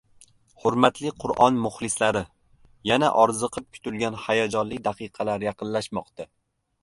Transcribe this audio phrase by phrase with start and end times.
[0.61, 2.23] Hurmatli Qur’on muxlislari,
[2.91, 6.29] yana orziqib kutilgan hayajonli daqiqalar yaqinlashmoqda.